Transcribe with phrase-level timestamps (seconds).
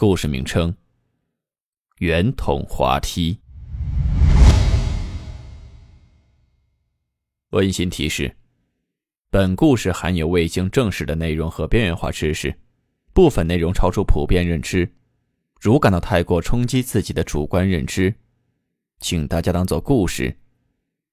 [0.00, 0.72] 故事名称：
[1.98, 3.36] 圆筒滑梯。
[7.50, 8.36] 温馨提示：
[9.28, 12.54] 本故事含有未经证实的内容和边缘化知识，
[13.12, 14.88] 部分内容超出普遍认知。
[15.60, 18.14] 如感到太过冲击自己的主观认知，
[19.00, 20.38] 请大家当做故事，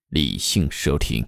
[0.10, 1.26] 理性收听。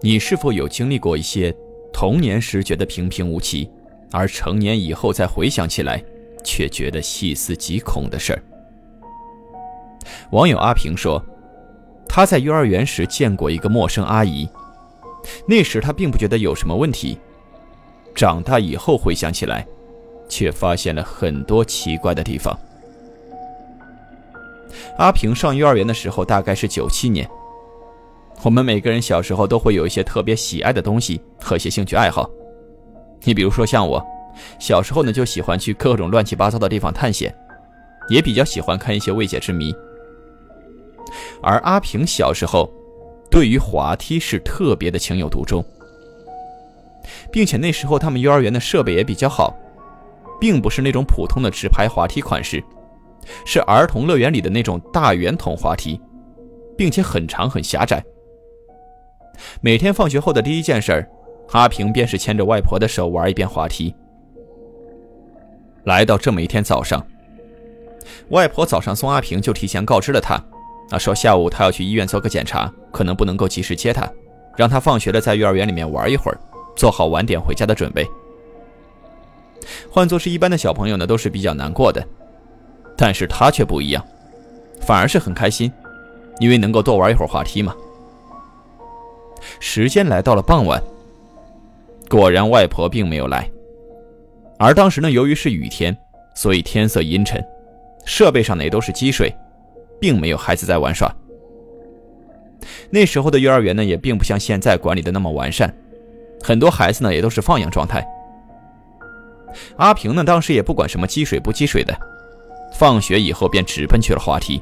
[0.00, 1.52] 你是否有经历过一些？
[2.00, 3.68] 童年时觉得平平无奇，
[4.12, 6.00] 而成年以后再回想起来，
[6.44, 8.42] 却觉得细思极恐的事儿。
[10.30, 11.20] 网友阿平说，
[12.08, 14.48] 他在幼儿园时见过一个陌生阿姨，
[15.44, 17.18] 那时他并不觉得有什么问题，
[18.14, 19.66] 长大以后回想起来，
[20.28, 22.56] 却发现了很多奇怪的地方。
[24.98, 27.28] 阿平上幼儿园的时候大概是九七年。
[28.44, 32.28] 我们每个人小时候都会有一些特别喜爱的东西和一些兴趣爱好。
[33.24, 34.04] 你比如说像我，
[34.60, 37.34] 小时候呢就喜欢去各种乱七八糟的地方探险，
[38.08, 39.74] 也比较喜欢看一些未解之谜。
[41.42, 42.70] 而阿平小时候，
[43.28, 45.64] 对于滑梯是特别的情有独钟，
[47.32, 49.52] 并且那时候他们幼儿园的设备也比较好，
[50.40, 52.62] 并不是那种普通的直排滑梯款式，
[53.44, 56.00] 是儿童乐园里的那种大圆筒滑梯，
[56.76, 58.02] 并且很长很狭窄。
[59.60, 61.06] 每天放学后的第一件事，
[61.52, 63.94] 阿平便是牵着外婆的手玩一遍滑梯。
[65.84, 67.04] 来到这么一天早上，
[68.30, 70.34] 外婆早上送阿平就提前告知了他，
[70.90, 74.06] 啊，说下午他要去医院做个检查，可能不能够及时接他，
[74.56, 76.38] 让他放学了在幼儿园里面玩一会儿，
[76.76, 78.06] 做好晚点回家的准备。
[79.90, 82.06] 换做是一般的小朋友呢，都是比较难过的，
[82.96, 84.04] 但是他却不一样，
[84.80, 85.72] 反而是很开心，
[86.38, 87.74] 因为能够多玩一会儿滑梯嘛。
[89.60, 90.82] 时间来到了傍晚，
[92.08, 93.50] 果然外婆并没有来。
[94.58, 95.96] 而当时呢，由于是雨天，
[96.34, 97.44] 所以天色阴沉，
[98.04, 99.32] 设备上呢也都是积水，
[100.00, 101.14] 并没有孩子在玩耍。
[102.90, 105.72] 那时候的幼儿园呢，也并不像现在管理的那么完善，
[106.42, 108.06] 很多孩子呢也都是放养状态。
[109.76, 111.96] 阿平呢，当时也不管什么积水不积水的，
[112.74, 114.60] 放学以后便直奔去了滑梯。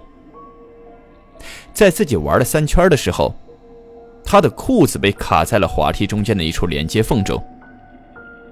[1.73, 3.35] 在自己玩了三圈的时候。
[4.27, 7.43] 他的裤子被卡在了滑梯中间的一处连接缝中，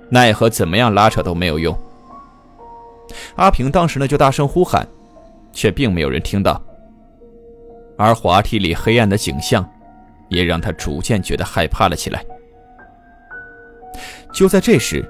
[0.09, 1.77] 奈何怎么样拉扯都没有用。
[3.35, 4.87] 阿平当时呢就大声呼喊，
[5.53, 6.63] 却并没有人听到。
[7.99, 9.69] 而滑梯里黑暗的景象，
[10.29, 12.25] 也让他逐渐觉得害怕了起来。
[14.33, 15.05] 就在这时，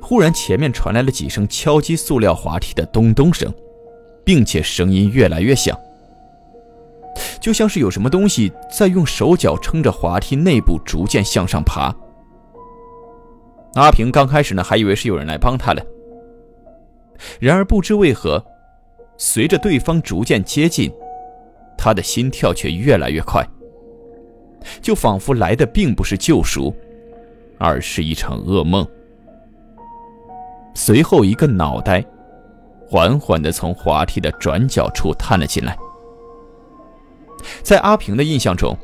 [0.00, 3.52] 忽然前面传来了几声敲击塑料滑梯的咚咚声，
[4.24, 5.78] 并且声音越来越响。
[7.40, 11.94] 就像是有什么东西在用手脚撑着滑梯内部逐渐向上爬。
[13.74, 15.82] 阿平刚开始呢，还以为是有人来帮他了。
[17.38, 18.44] 然而不知为何，
[19.16, 20.92] 随着对方逐渐接近，
[21.78, 23.46] 他的心跳却越来越快，
[24.82, 26.74] 就仿佛来的并不是救赎，
[27.58, 28.86] 而是一场噩梦。
[30.74, 32.04] 随后，一个脑袋
[32.88, 35.76] 缓缓地从滑梯的转角处探了进来。
[37.62, 38.76] 在阿平的印象中，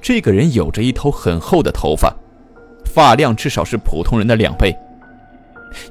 [0.00, 2.14] 这个人有着一头很厚的头发，
[2.84, 4.76] 发量至少是普通人的两倍，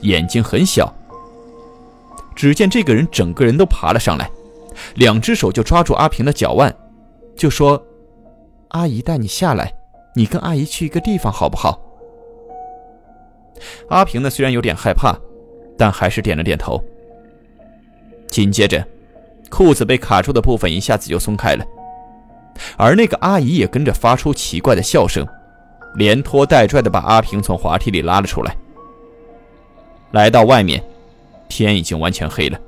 [0.02, 0.94] 眼睛很小。
[2.36, 4.30] 只见这个人整个人都爬了上来，
[4.96, 6.76] 两只手就抓住阿平的脚腕，
[7.36, 7.82] 就说
[8.70, 9.74] ：“阿姨带你下来，
[10.16, 11.80] 你跟阿姨去一个地方好不好？”
[13.88, 15.18] 阿平呢，虽然有点害怕，
[15.78, 16.84] 但还是点了点头。
[18.28, 18.86] 紧接着，
[19.50, 21.66] 裤子被卡住的部分一下子就松开了。
[22.78, 25.28] 而那个阿姨也跟着发出奇怪的笑声，
[25.96, 28.56] 连拖带拽的把阿平从滑梯里拉了出来。
[30.12, 30.84] 来到外面，
[31.50, 32.60] 天已经完全黑了，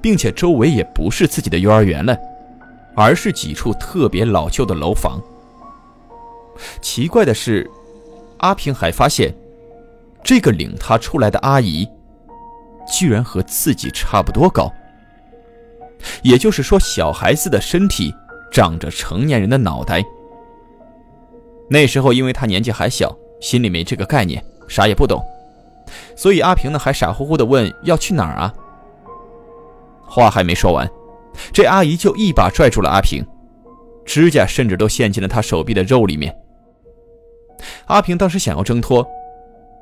[0.00, 2.16] 并且周围也不是自己的幼儿园了，
[2.94, 5.20] 而是几处特别老旧的楼房。
[6.80, 7.70] 奇怪的是，
[8.38, 9.34] 阿平还发现，
[10.22, 11.86] 这个领他出来的阿姨，
[12.90, 14.72] 居然和自己差不多高。
[16.22, 18.14] 也就是说，小孩子的身体。
[18.52, 20.04] 长着成年人的脑袋。
[21.68, 25.20] 那时候，因为他年纪还小，心里没这个概念，啥也不懂。
[26.14, 28.54] 所以阿平呢，还傻乎乎的问要去哪儿啊？
[30.04, 30.88] 话还没说完，
[31.52, 33.24] 这阿姨就一把拽住了阿平，
[34.04, 36.36] 指甲甚至都陷进了他手臂的肉里面。
[37.86, 39.06] 阿平当时想要挣脱，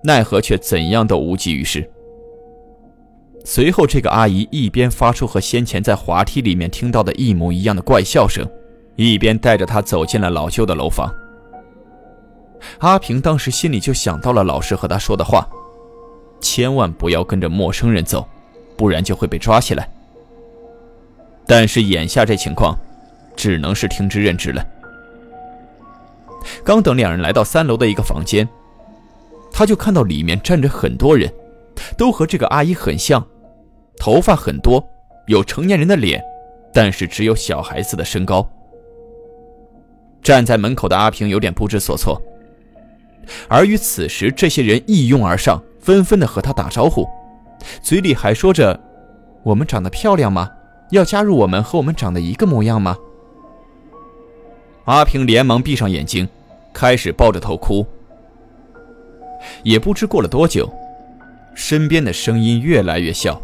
[0.05, 1.91] 奈何却怎样都无济于事。
[3.45, 8.47] 随后，这个阿姨一边发出和先前在滑梯里面听到的一模一样的怪笑声，
[9.01, 11.11] 一边带着他走进了老旧的楼房。
[12.81, 15.49] 阿平当时心里就想到了老师和他说的话：
[16.41, 18.29] 千万不要跟着陌生人走，
[18.77, 19.89] 不然就会被抓起来。
[21.47, 22.79] 但是眼下这情况，
[23.35, 24.63] 只能是听之任之了。
[26.63, 28.47] 刚等两人来到三楼的一个房间，
[29.51, 31.33] 他就看到里面站着很多人，
[31.97, 33.27] 都和这个阿姨很像，
[33.99, 34.87] 头发很多，
[35.27, 36.23] 有成年人的脸，
[36.75, 38.47] 但是只有小孩子的身高。
[40.31, 42.23] 站在门口的阿平有点不知所措。
[43.49, 47.05] 而与此时，这些人一拥而上，纷纷的和他打招呼，
[47.83, 48.79] 嘴里还说着
[49.43, 50.49] ：“我们长得漂亮吗？
[50.91, 52.97] 要加入我们，和我们长得一个模样吗？”
[54.87, 56.29] 阿平连忙闭上眼睛，
[56.73, 57.85] 开始抱着头哭。
[59.65, 60.73] 也不知过了多久，
[61.57, 63.43] 身边的声音越来越小，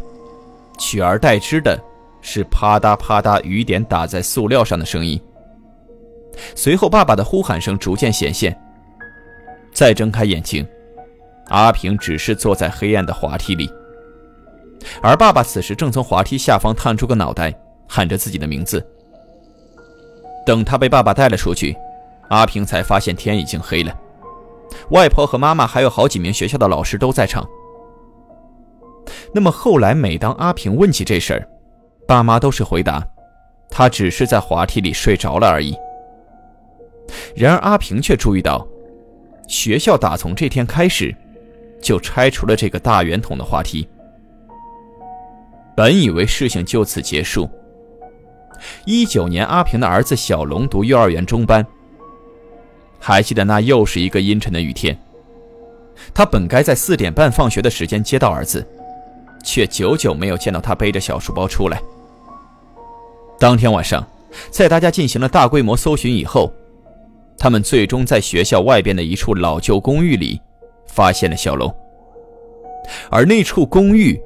[0.79, 1.77] 取而代之的
[2.21, 5.19] 是啪嗒啪嗒雨点打在塑料上的声音。
[6.55, 8.57] 随后，爸爸的呼喊声逐渐显现。
[9.73, 10.67] 再睁开眼睛，
[11.49, 13.69] 阿平只是坐在黑暗的滑梯里，
[15.01, 17.53] 而爸爸此时正从滑梯下方探出个脑袋，
[17.87, 18.85] 喊着自己的名字。
[20.45, 21.75] 等他被爸爸带了出去，
[22.29, 23.93] 阿平才发现天已经黑了。
[24.91, 27.47] 外婆和妈妈还有好几名学校的老师都在场。
[29.33, 31.47] 那么后来，每当阿平问起这事儿，
[32.07, 33.05] 爸妈都是回答，
[33.69, 35.75] 他只是在滑梯里睡着了而已。
[37.35, 38.67] 然而阿平却注意到。
[39.47, 41.15] 学校打从这天开始，
[41.81, 43.87] 就拆除了这个大圆筒的滑梯。
[45.73, 47.49] 本以为事情就此结束。
[48.85, 51.65] 一九年，阿平的儿子小龙读幼儿园中班。
[52.99, 54.99] 还记得那又是一个阴沉的雨天，
[56.13, 58.67] 他本该在四点半放学的时间接到儿子，
[59.45, 61.81] 却久久没有见到他背着小书包出来。
[63.39, 64.05] 当天晚上，
[64.49, 66.51] 在大家进行了大规模搜寻以后。
[67.39, 70.41] 他们最终在学校外边的一处老旧公寓里，
[70.87, 71.73] 发现了小龙。
[73.11, 74.19] 而那处公寓，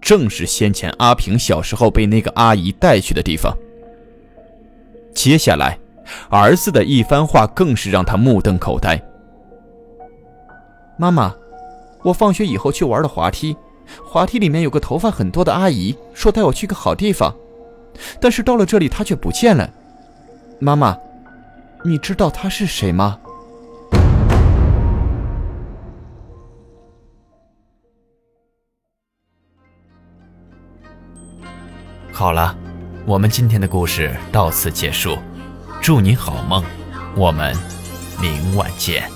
[0.00, 3.56] 正是先前阿平小时候被那个阿姨带去的地方。
[5.14, 5.78] 接下来，
[6.28, 9.00] 儿子的一番话更是让他目瞪口呆。
[10.98, 11.34] 妈妈，
[12.02, 13.56] 我放学以后去玩了滑梯，
[14.04, 17.34] 滑梯里面有个头发很多的阿姨，说带我去个好地方，
[18.20, 19.70] 但是到了这里，她却不见了。
[20.58, 20.98] 妈妈。
[21.86, 23.18] 你知道他是谁吗？
[32.10, 32.56] 好了，
[33.04, 35.18] 我们今天的故事到此结束，
[35.82, 36.64] 祝你好梦，
[37.14, 37.54] 我们
[38.18, 39.06] 明晚见。